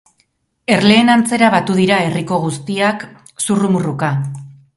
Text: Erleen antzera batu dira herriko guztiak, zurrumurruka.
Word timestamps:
Erleen 0.75 1.11
antzera 1.15 1.49
batu 1.55 1.75
dira 1.81 1.99
herriko 2.07 2.41
guztiak, 2.47 3.07
zurrumurruka. 3.47 4.13